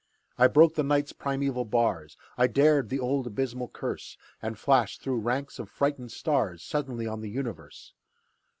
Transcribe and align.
I 0.35 0.47
broke 0.47 0.73
the 0.73 0.81
Night's 0.81 1.13
primeval 1.13 1.63
bars, 1.63 2.17
I 2.35 2.47
dared 2.47 2.89
the 2.89 2.99
old 2.99 3.27
abysmal 3.27 3.67
curse, 3.67 4.17
And 4.41 4.57
flashed 4.57 5.03
through 5.03 5.19
ranks 5.19 5.59
of 5.59 5.69
frightened 5.69 6.11
stars 6.11 6.63
Suddenly 6.63 7.05
on 7.05 7.21
the 7.21 7.29
universe! 7.29 7.93